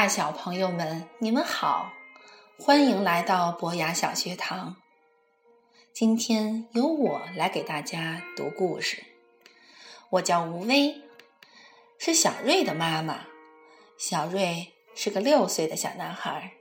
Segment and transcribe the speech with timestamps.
[0.00, 1.92] 大小朋友们，你们好，
[2.58, 4.76] 欢迎来到博雅小学堂。
[5.92, 9.04] 今天由我来给大家读故事。
[10.08, 11.02] 我叫吴薇，
[11.98, 13.26] 是小瑞的妈妈。
[13.98, 16.52] 小瑞是个六岁的小男孩，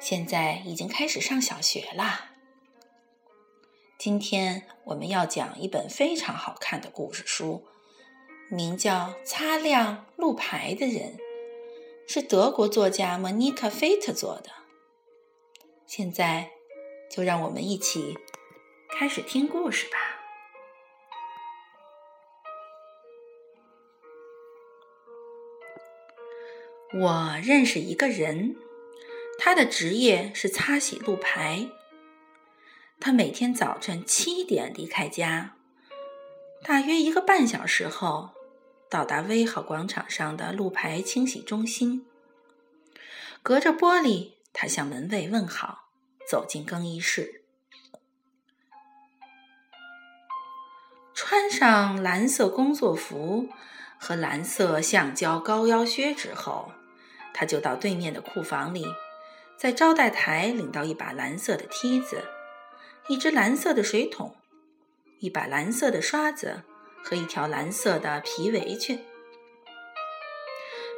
[0.00, 2.32] 现在已经开始上小学啦。
[3.96, 7.64] 今天我们要讲一本非常好看的故事书，
[8.50, 11.16] 名叫《擦亮路牌的人》。
[12.06, 14.50] 是德国作家莫妮卡·菲特做的。
[15.86, 16.50] 现在，
[17.10, 18.18] 就让我们一起
[18.90, 19.98] 开始听故事吧。
[26.94, 28.56] 我认识一个人，
[29.38, 31.68] 他的职业是擦洗路牌。
[33.00, 35.56] 他每天早晨七点离开家，
[36.62, 38.30] 大约一个半小时后。
[38.92, 42.04] 到达威豪广场上的路牌清洗中心，
[43.42, 45.88] 隔着玻璃，他向门卫问好，
[46.28, 47.40] 走进更衣室，
[51.14, 53.48] 穿上蓝色工作服
[53.96, 56.70] 和蓝色橡胶高腰靴之后，
[57.32, 58.84] 他就到对面的库房里，
[59.56, 62.22] 在招待台领到一把蓝色的梯子、
[63.08, 64.36] 一只蓝色的水桶、
[65.20, 66.64] 一把蓝色的刷子。
[67.02, 68.98] 和一条蓝色的皮围裙，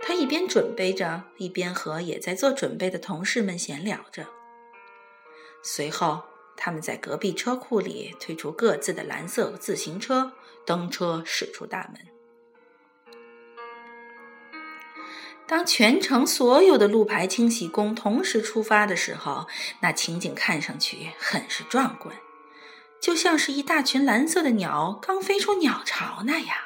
[0.03, 4.27] 他一边准备着，一边和也在做准备的同事们闲聊着。
[5.63, 6.23] 随后，
[6.57, 10.33] 他们在隔壁车库里推出各自的蓝色自行车，
[10.67, 12.07] 登车驶出大门。
[15.47, 19.47] 当全城所有的路牌清洗工同时出发的时候，
[19.81, 22.15] 那情景看上去很是壮观。
[23.05, 26.57] 就像是一大群蓝色的鸟刚飞出鸟巢那样。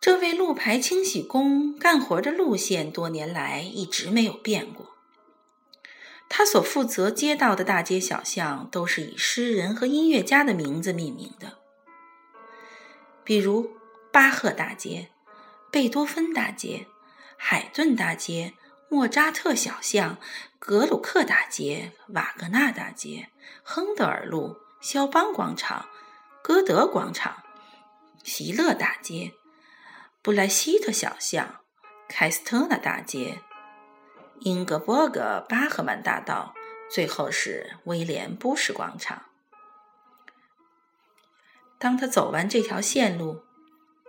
[0.00, 4.96] 这位路牌清洗工干活的路线多年来一直没有变过。
[6.28, 11.58] 他所负责街道的大街小巷都是以诗人和音乐家的名字命名的，
[13.22, 13.70] 比如
[14.10, 15.10] 巴赫大街、
[15.70, 16.88] 贝多芬大街、
[17.36, 18.54] 海顿大街。
[18.88, 20.18] 莫扎特小巷、
[20.58, 23.30] 格鲁克大街、瓦格纳大街、
[23.62, 25.88] 亨德尔路、肖邦广场、
[26.42, 27.42] 歌德广场、
[28.22, 29.32] 席勒大街、
[30.22, 31.60] 布莱希特小巷、
[32.08, 33.42] 凯斯特纳大街、
[34.40, 36.54] 英格伯格巴赫曼大道，
[36.88, 39.24] 最后是威廉布什广场。
[41.78, 43.42] 当他走完这条线路，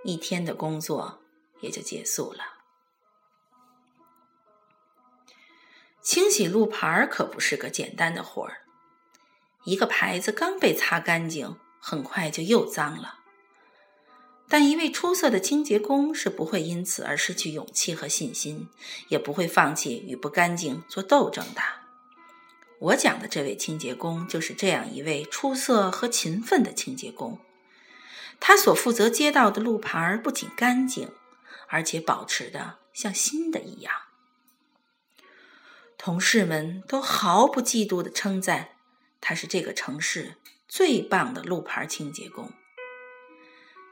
[0.03, 1.21] 一天的工作
[1.61, 2.54] 也就结束了。
[6.05, 8.57] 清洗路牌可不是个简单的活儿，
[9.63, 13.21] 一个牌子刚被擦干净，很快就又脏了。
[14.47, 18.69] 但一位出色的清洁工是不会因此而失去勇气和信心，
[19.07, 21.61] 也不会放弃与不干净做斗争的。
[22.77, 27.39] 我讲的这位清洁工就是这样一位出色和勤奋的清洁工。
[28.39, 31.09] 他所负责街道的路牌不仅干净，
[31.67, 33.91] 而且保持的像新的一样。
[35.97, 38.69] 同事们都毫不嫉妒的称赞
[39.19, 40.35] 他是这个城市
[40.67, 42.51] 最棒的路牌清洁工。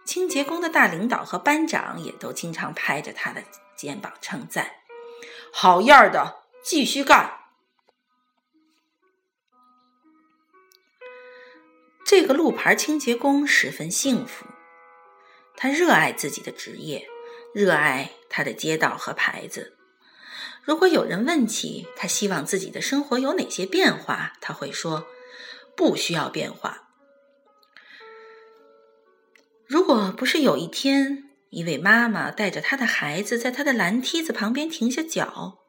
[0.06, 3.44] 清洁工的大领导和班长也都经常拍着他的
[3.76, 4.72] 肩膀称赞
[5.54, 7.40] ：“好样的，继续干！”
[12.06, 14.46] 这个路牌清洁工十分幸福，
[15.56, 17.08] 他热爱自己的职业，
[17.54, 19.78] 热爱他的街道和牌子。
[20.64, 25.06] 如果有人问起他希望自己的生活有哪些变化，他会说
[25.76, 26.90] ：“不需要变化。”
[29.68, 35.60] 如果不是有一天，一位妈妈带着她的孩子在她的蓝梯子旁边停下脚，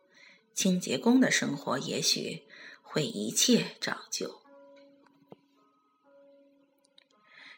[0.55, 2.45] 清洁工的生活也许
[2.83, 4.43] 会一切照旧。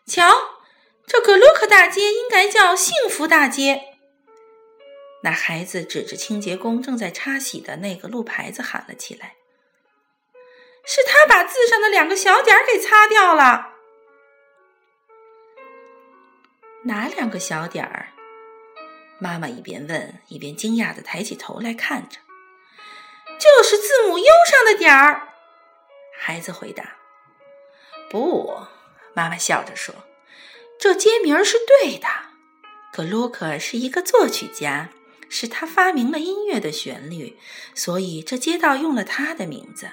[0.07, 0.31] 瞧，
[1.07, 3.96] 这格鲁克大街应该叫幸福大街。
[5.23, 9.35] 那孩子指着清洁工正在擦洗的那个路牌子喊了起来
[10.87, 13.73] ：“是他把字上的两个小点儿给擦掉了。”
[16.85, 18.13] 哪两个小点儿？
[19.19, 22.19] 妈妈一边问，一边惊讶的抬起头来看着。
[23.41, 25.29] “就是字母 U 上的点儿。”
[26.17, 26.97] 孩子回答。
[28.09, 28.57] “不。”
[29.15, 29.95] 妈妈笑着说
[30.79, 32.07] ，“这街名是对的。
[32.93, 34.91] 格鲁克是一个作曲家。”
[35.29, 37.39] 是他发明了音乐的旋律，
[37.75, 39.91] 所以这街道用了他的名字。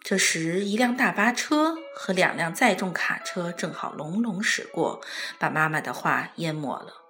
[0.00, 5.02] 这时，一辆大巴车和两辆载重卡车正好隆隆驶过，
[5.38, 7.02] 把妈妈的话淹没了。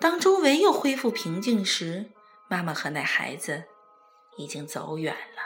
[0.00, 2.12] 当周围又恢复平静时，
[2.48, 3.64] 妈妈和那孩子
[4.38, 5.42] 已经走远了。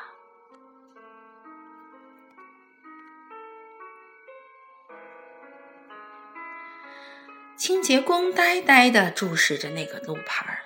[7.62, 10.64] 清洁工呆呆地注视着那个路牌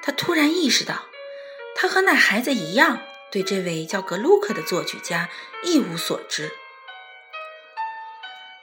[0.00, 1.04] 他突然意识到，
[1.76, 3.02] 他和那孩子一样。
[3.30, 5.28] 对这位叫格鲁克的作曲家
[5.62, 6.50] 一无所知。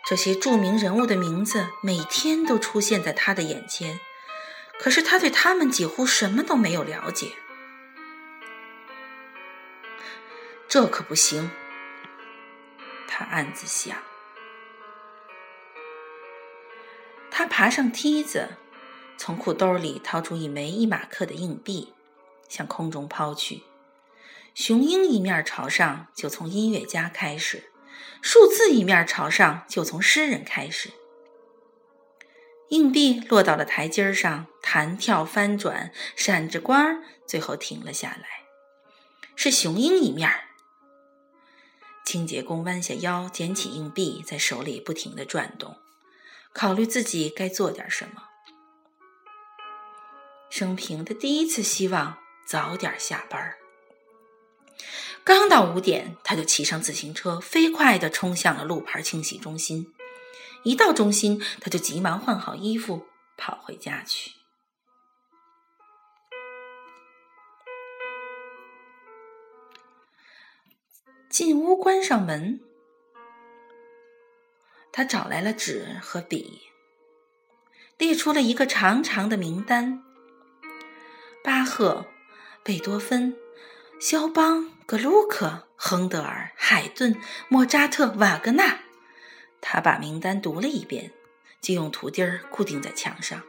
[0.03, 3.99] 这些著名人物的名字每天都出现在他的眼前，
[4.79, 7.33] 可是他对他们几乎什么都没有了解。
[10.67, 11.51] 这可不行，
[13.07, 13.95] 他暗自想。
[17.37, 18.51] 他爬上梯子，
[19.17, 21.93] 从裤兜里掏出一枚一马克的硬币，
[22.47, 23.63] 向空中抛去。
[24.53, 27.59] 雄鹰一面朝上，就从音乐家开始；
[28.21, 30.91] 数字一面朝上，就从诗人开始。
[32.69, 38.45] 硬币落到了台阶上，弹跳翻转，闪着光，最后停了下来。
[39.35, 40.31] 是雄鹰一面。
[42.05, 45.75] 清洁工弯下腰，捡起硬币，在手里不停地转动，
[46.55, 48.23] 考虑自己该做点什么。
[50.49, 52.17] 生平的第一次希望
[52.47, 53.57] 早点下班儿。
[55.25, 59.93] 刚到五点，他就骑上自行车，飞快地冲向了路牌清洗中心。
[60.63, 63.05] 一到中心，他就急忙换好衣服，
[63.35, 64.31] 跑回家去。
[71.29, 72.61] 进屋，关上门，
[74.97, 76.61] 他找来了纸和笔，
[77.97, 80.01] 列出了一个长长的名单：
[81.43, 82.05] 巴赫、
[82.63, 83.35] 贝多芬。
[83.99, 87.19] 肖邦、格鲁克、亨德尔、海顿、
[87.49, 88.79] 莫扎特、瓦格纳，
[89.59, 91.11] 他把名单读了一遍，
[91.59, 93.43] 就用图钉固定在墙上。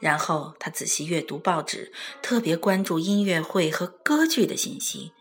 [0.00, 5.12] 然后他仔细阅读报纸，特别关注音乐会和歌剧的信息。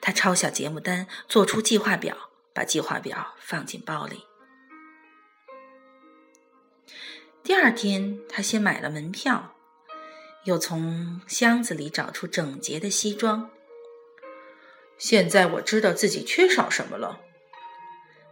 [0.00, 4.24] 他抄下节目单，做出计划表，把计划表放进包里。
[7.42, 9.56] 第二天，他先买了门票。
[10.44, 13.50] 又从箱子里找出整洁的西装。
[14.96, 17.20] 现在我知道自己缺少什么了。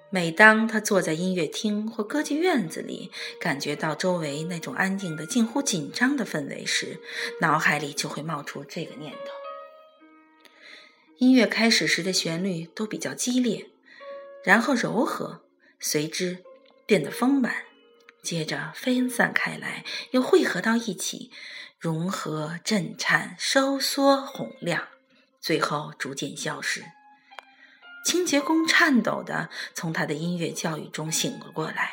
[0.08, 6.98] 每当他坐在音乐厅或歌剧院子里，感觉到周围那种安静的、近乎紧张的氛围时，
[7.42, 9.30] 脑海里就会冒出这个念头。
[11.18, 13.68] 音乐开始时的旋律都比较激烈，
[14.48, 15.42] 然后柔和，
[15.78, 16.42] 随之
[16.86, 17.64] 变得丰满，
[18.22, 21.30] 接着分散开来，又汇合到一起。
[21.78, 24.88] 融合、震颤、收缩、洪亮，
[25.38, 26.82] 最后逐渐消失。
[28.06, 31.92] 清洁工颤抖地从他的音乐教育中醒了过来。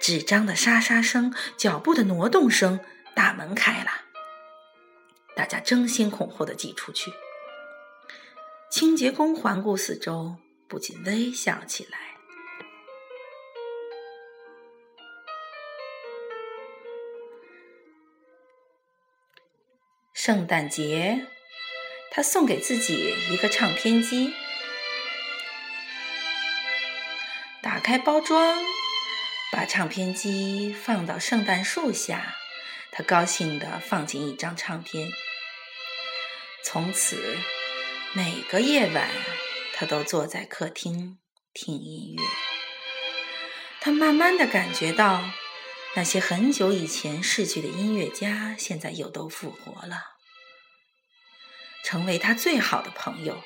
[0.00, 2.80] 纸张的沙沙声，脚步的挪动声，
[3.14, 3.92] 大门开了，
[5.36, 7.12] 大家争先恐后的挤出去。
[8.68, 10.34] 清洁工环顾四周，
[10.70, 11.98] 不禁微笑起来。
[20.14, 21.26] 圣诞节，
[22.12, 24.32] 他送给自己一个唱片机。
[27.60, 28.62] 打开包装，
[29.50, 32.36] 把唱片机放到圣诞树下，
[32.92, 35.08] 他高兴地放进一张唱片。
[36.62, 37.36] 从此，
[38.12, 39.08] 每个夜晚，
[39.80, 41.18] 他都坐在客厅
[41.54, 42.22] 听音乐。
[43.80, 45.30] 他慢慢的感觉到。
[45.94, 50.18] 那些很久以前逝去的音乐家，现在又都复活了，
[51.82, 53.42] 成为他最好的朋友。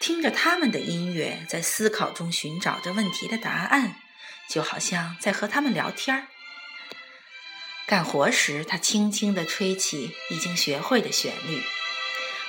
[0.00, 3.96] 听着他们的音乐，在思考中寻找着问题的答案，
[4.50, 6.26] 就好像在和他们聊天儿。
[7.86, 11.62] 干活时，他轻轻地吹起已经学会的旋律，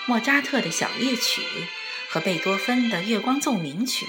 [0.06, 1.42] 莫扎特的小夜曲
[2.16, 4.08] 和贝多芬的月光奏鸣曲。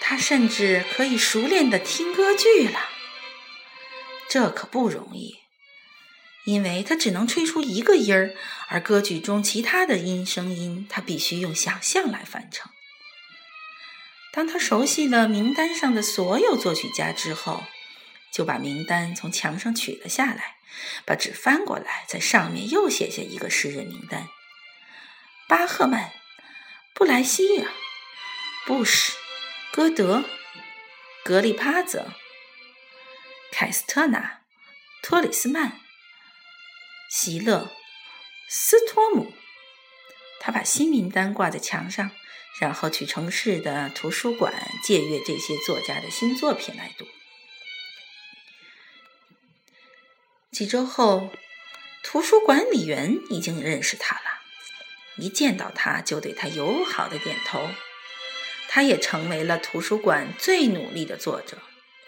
[0.00, 2.88] 他甚至可以熟练的听歌剧了，
[4.30, 5.40] 这可不容易，
[6.46, 8.34] 因为他只能吹出一个音儿，
[8.68, 12.72] 而歌剧中其他的音声音，他必须用想象来完成。
[14.32, 17.62] 当他熟悉了名单上的所有作曲家之后，
[18.32, 20.56] 就把名单从墙上取了下来，
[21.04, 24.28] 把纸翻过来，在上面又写下一个诗人名单：
[25.46, 26.10] 巴赫曼、
[26.94, 27.72] 布莱希尔、
[28.66, 29.12] 布什。
[29.74, 30.26] 歌德、
[31.24, 32.12] 格里帕泽、
[33.50, 34.42] 凯斯特纳、
[35.02, 35.80] 托里斯曼、
[37.08, 37.72] 席勒、
[38.50, 39.32] 斯托姆、
[40.40, 42.10] 他把新名单挂在墙上，
[42.60, 44.52] 然后去城市的图书馆
[44.84, 47.06] 借阅这些作家的新作品来读。
[50.50, 51.30] 几周后，
[52.02, 54.31] 图书管理员已经认识他了，
[55.16, 57.70] 一见到他就对他友好的点头。
[58.68, 61.58] 他也成为了图书馆最努力的作者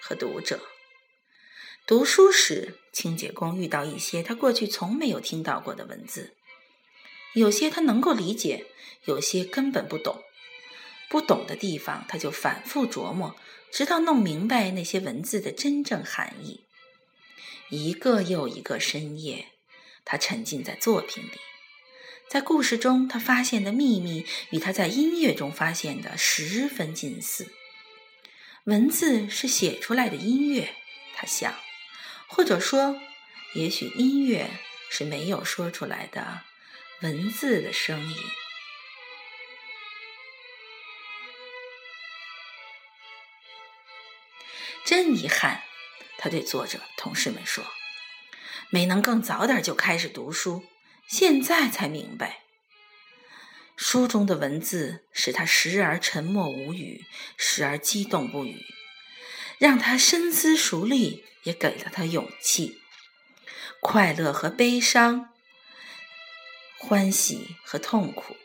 [0.01, 0.61] 和读者。
[1.87, 6.35] 读书时，清洁工遇到一些他过去从没有听到过的文字，
[7.35, 8.65] 有些他能够理解，
[9.05, 10.23] 有些根本不懂。
[11.11, 13.37] 不懂的地方，他就反复琢磨，
[13.71, 16.65] 直到弄明白那些文字的真正含义。
[17.69, 19.49] 一个又一个深夜，
[20.07, 21.39] 他沉浸在作品里。
[22.29, 27.53] 在故事中，他发现的秘密与他在音乐中发现的十分近似。
[28.65, 30.75] 文字是写出来的音乐，
[31.15, 31.55] 他想，
[32.27, 32.99] 或者说，
[33.55, 34.51] 也许音乐
[34.91, 36.41] 是没有说出来的
[37.03, 38.17] 文字的声音。
[44.85, 45.63] 真遗憾，
[46.19, 47.65] 他对作者同事们说，
[48.71, 50.65] 没能更早点就开始读书。
[51.07, 52.41] 现在才明白，
[53.77, 57.05] 书中的文字使他时而沉默无语，
[57.37, 58.65] 时而激动不语，
[59.59, 62.81] 让他深思熟虑，也给了他勇气。
[63.81, 65.29] 快乐和悲伤，
[66.79, 68.37] 欢喜和痛苦，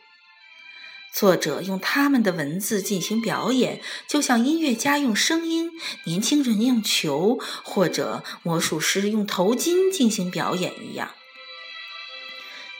[1.12, 5.70] 作者用他们的文字进行表演，就像音乐家用声音，
[6.04, 11.14] 年轻人用球，或者魔术师用头巾进行表演一样。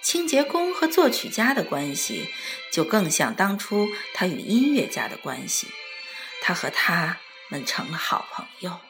[0.03, 2.29] 清洁工和作曲家的关系，
[2.73, 5.69] 就更像当初他与音乐家的关系。
[6.43, 8.81] 他和他们成了好朋友。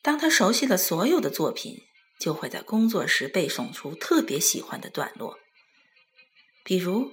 [0.00, 1.82] 当他熟悉了所有的作品，
[2.18, 5.38] 就会在工作时背诵出特别喜欢的段落，
[6.64, 7.10] 比如《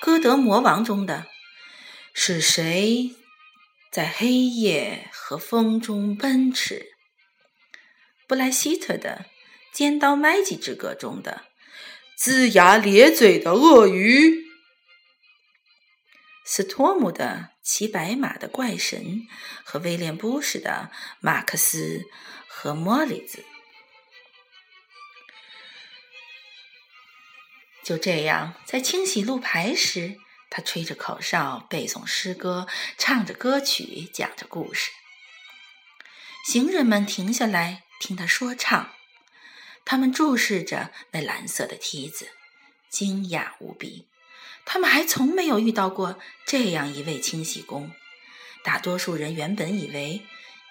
[0.00, 1.26] 歌德魔王》中的
[2.12, 3.14] “是谁
[3.90, 6.92] 在黑夜和风中奔驰”，
[8.28, 9.26] 布莱希特的。
[9.74, 11.46] 《尖刀麦吉之歌》中的
[12.16, 14.44] 龇牙咧嘴的鳄鱼，
[16.44, 19.26] 斯托姆的骑白马的怪神
[19.64, 22.04] 和威廉布什的马克思
[22.46, 23.44] 和莫里兹。
[27.82, 30.18] 就这样，在清洗路牌时，
[30.50, 34.92] 他吹着口哨，背诵诗歌，唱着歌曲，讲着故事。
[36.46, 38.94] 行人们停下来听他说唱。
[39.84, 42.28] 他们注视着那蓝色的梯子，
[42.90, 44.06] 惊讶无比。
[44.64, 47.92] 他们还从没有遇到过这样一位清洗工。
[48.62, 50.22] 大多数人原本以为，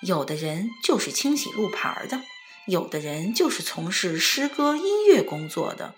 [0.02, 2.22] 有的人就是清洗路牌的，
[2.66, 5.94] 有的人就是从事诗歌音乐工作的。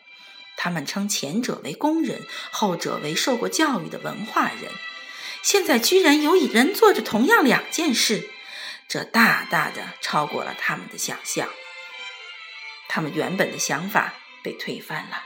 [0.58, 4.72] 他们称前者为工人，后者为受过教育的文化人。
[5.42, 8.30] 现在居然有人做着同样两件事，
[8.88, 11.48] 这大大的超过了他们的想象。
[12.96, 15.22] 他们原本的想法被推翻了，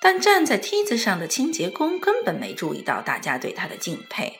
[0.00, 4.38] 但站在梯子上的清洁工根本没注意到大家对他的敬佩。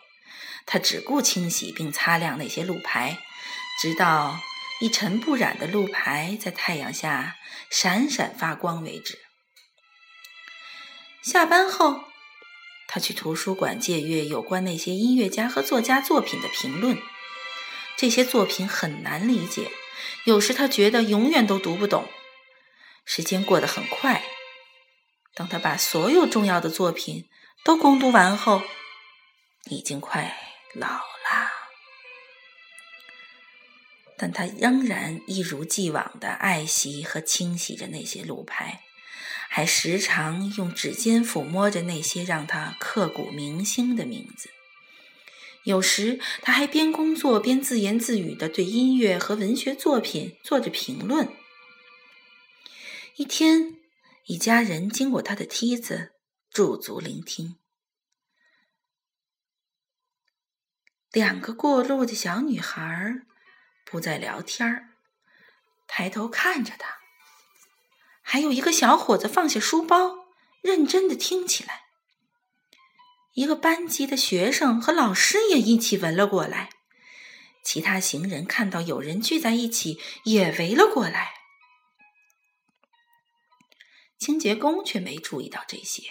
[0.64, 3.18] 他只顾清洗并擦亮那些路牌，
[3.82, 4.38] 直到
[4.80, 7.34] 一尘不染的路牌在太阳下
[7.68, 9.18] 闪闪发光为止。
[11.20, 12.04] 下班后，
[12.86, 16.96] 他去图书馆借阅有关那些音乐家和作家作品的评论。
[17.96, 19.70] 这些作品很难理解，
[20.24, 22.08] 有时他觉得永远都读不懂。
[23.04, 24.22] 时间过得很快，
[25.34, 27.28] 当他把所有重要的作品
[27.64, 28.62] 都攻读完后，
[29.64, 30.36] 已经快
[30.74, 31.50] 老了。
[34.16, 38.82] 但他仍然一如既往的爱惜和清洗着那些路牌，
[39.48, 44.50] 还时常用指尖抚摸着那些让他刻骨铭心的名字。
[45.64, 51.28] 有时他还边工作边自言自语的对音乐和文学作品做着评论。
[53.16, 53.76] 一天，
[54.26, 56.12] 一家人经过他的梯子，
[56.50, 57.56] 驻足聆听。
[61.12, 63.22] 两个过路的小女孩
[63.84, 64.90] 不再聊天
[65.86, 67.00] 抬头看着他。
[68.22, 70.28] 还有一个小伙子放下书包，
[70.62, 71.89] 认真的听起来。
[73.32, 76.70] 一个班级的学生和老师也一起围了过来，
[77.62, 81.34] 其他行人看到有人聚在一起，也围了过来。
[84.18, 86.02] 清洁工却没注意到这些，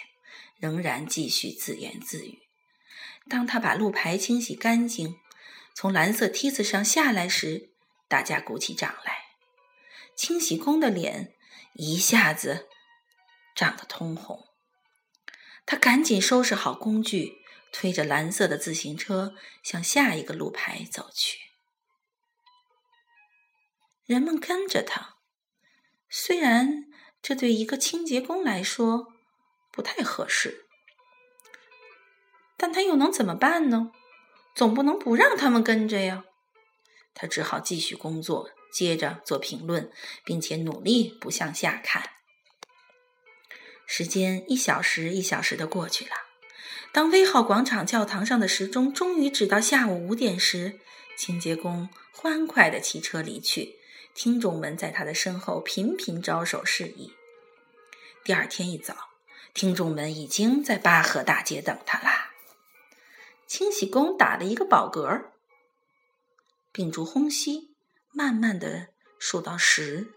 [0.58, 2.40] 仍然继续自言自语。
[3.28, 5.16] 当他把路牌清洗干净，
[5.74, 7.70] 从蓝色梯子上下来时，
[8.08, 9.18] 大家鼓起掌来。
[10.16, 11.34] 清洗工的脸
[11.74, 12.68] 一下子
[13.54, 14.49] 涨得通红。
[15.70, 21.38] 他赶紧收拾好工具，推着蓝色的自行车向下一个路牌走去。
[24.04, 25.18] 人们跟着他，
[26.08, 26.86] 虽然
[27.22, 29.12] 这对一个清洁工来说
[29.70, 30.66] 不太合适，
[32.56, 33.92] 但他又能怎么办呢？
[34.56, 36.24] 总不能不让他们跟着呀。
[37.14, 39.92] 他只好继续工作，接着做评论，
[40.24, 42.10] 并且努力不向下看。
[43.92, 46.12] 时间一小时一小时的过去了。
[46.92, 50.78] 当威浩广场教堂上的时钟终于指到下午五点时，
[51.16, 53.80] 清洁工欢快地骑车离去。
[54.14, 57.14] 听众们在他的身后频频招手示意。
[58.22, 58.94] 第二天一早，
[59.54, 62.30] 听众们已经在巴河大街等他啦。
[63.48, 65.24] 清洗工打了一个饱嗝，
[66.70, 67.74] 屏住呼吸，
[68.12, 70.14] 慢慢地数到十。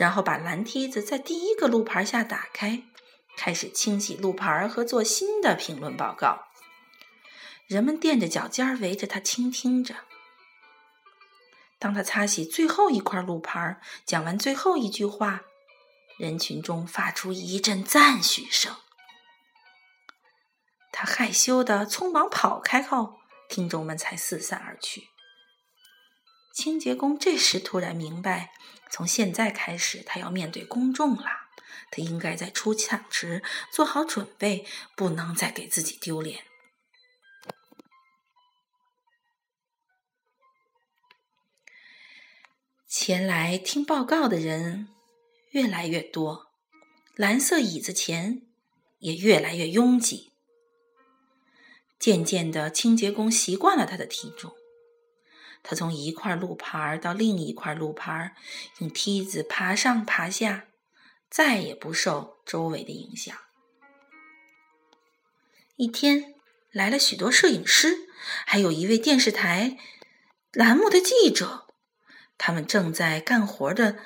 [0.00, 2.84] 然后把蓝梯子在第一个路牌下打开，
[3.36, 6.46] 开始清洗路牌和做新的评论报告。
[7.66, 9.94] 人们垫着脚尖围着他倾听着。
[11.78, 15.42] 当他擦洗最后一块路牌，讲完最后一句话，
[16.16, 18.74] 人群中发出一阵赞许声。
[20.90, 23.18] 他害羞的匆忙跑开后，
[23.50, 25.09] 听众们才四散而去。
[26.52, 28.52] 清洁工这时突然明白。
[28.90, 31.24] 从现在开始，他要面对公众了。
[31.92, 33.42] 他应该在出场时
[33.72, 34.66] 做好准备，
[34.96, 36.44] 不能再给自己丢脸。
[42.88, 44.88] 前来听报告的人
[45.50, 46.48] 越来越多，
[47.14, 48.42] 蓝色椅子前
[48.98, 50.32] 也越来越拥挤。
[51.98, 54.52] 渐渐的，清洁工习惯了他的体重。
[55.62, 58.34] 他从一块路牌到另一块路牌，
[58.78, 60.68] 用梯子爬上爬下，
[61.28, 63.36] 再也不受周围的影响。
[65.76, 66.34] 一天
[66.70, 68.08] 来了许多摄影师，
[68.46, 69.78] 还有一位电视台
[70.52, 71.68] 栏目的记者，
[72.36, 73.98] 他们正在干活的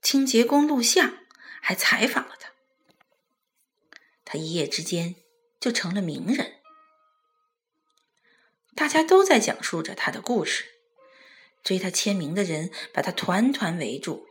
[0.00, 1.18] 清洁工录像，
[1.60, 2.50] 还采访了他。
[4.24, 5.16] 他一夜之间
[5.60, 6.61] 就成了名人。
[8.74, 10.64] 大家都在讲述着他的故事，
[11.62, 14.26] 追他签名的人把他团团围住。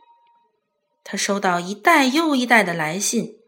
[1.04, 3.38] 他收到一袋又一袋的来信，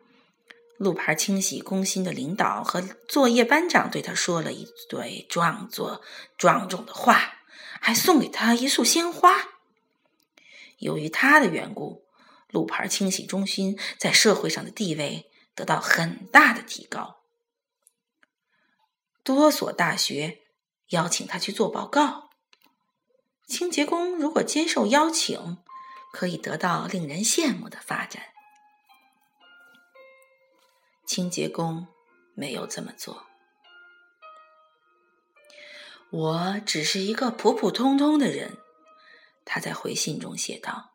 [0.76, 6.00] 路牌清洗中心的领导和作业班长对他说了一堆壮作
[6.38, 7.42] 庄重的话，
[7.80, 9.48] 还送给他一束鲜花。
[10.78, 12.04] 由于他的缘故，
[12.50, 17.18] 路牌清洗中心在社会上的地位得到很大的提高。
[19.24, 20.43] 多所大学。
[20.94, 22.30] 邀请他去做报告。
[23.46, 25.58] 清洁工如果接受邀请，
[26.12, 28.22] 可以得到令人羡慕的发展。
[31.06, 31.86] 清洁工
[32.34, 33.26] 没有这么做。
[36.10, 38.56] 我只是一个普普通通的人，
[39.44, 40.92] 他在回信中写道。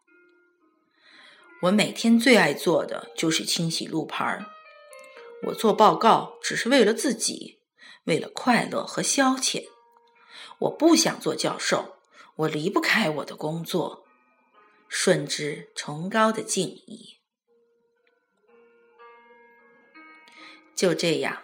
[1.63, 4.45] 我每天最爱做的就是清洗路牌儿。
[5.47, 7.59] 我做报告只是为了自己，
[8.05, 9.65] 为了快乐和消遣。
[10.59, 11.97] 我不想做教授，
[12.35, 14.05] 我离不开我的工作。
[14.87, 17.19] 顺之崇高的敬意。
[20.73, 21.43] 就这样，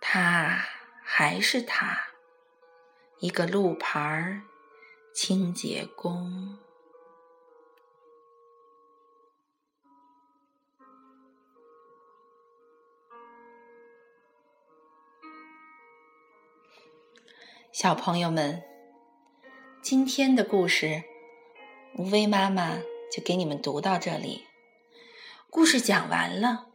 [0.00, 0.66] 他
[1.02, 2.08] 还是他，
[3.20, 4.42] 一个路牌儿
[5.14, 6.58] 清洁工。
[17.78, 18.62] 小朋友们，
[19.82, 21.04] 今天的故事，
[21.98, 22.78] 吴薇妈妈
[23.12, 24.46] 就给你们读到这里。
[25.50, 26.68] 故事讲完了，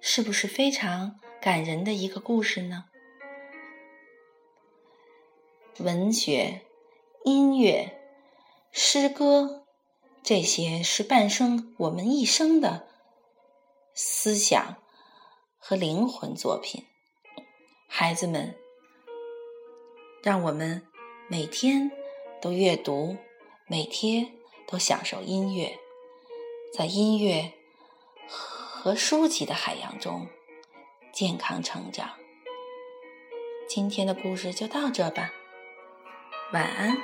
[0.00, 2.86] 是不是非常感人的一个故事呢？
[5.78, 6.62] 文学、
[7.24, 8.00] 音乐、
[8.72, 9.64] 诗歌，
[10.24, 12.88] 这些是伴生我们一生的
[13.94, 14.82] 思想
[15.56, 16.84] 和灵魂作品。
[17.92, 18.54] 孩子们，
[20.22, 20.86] 让我们
[21.28, 21.90] 每天
[22.40, 23.16] 都阅读，
[23.66, 24.30] 每天
[24.68, 25.76] 都享受音乐，
[26.72, 27.52] 在音乐
[28.28, 30.28] 和书籍的海洋中
[31.12, 32.10] 健康成长。
[33.68, 35.32] 今天的故事就到这吧，
[36.52, 36.96] 晚安。